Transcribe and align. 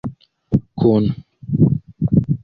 kun 0.85 1.03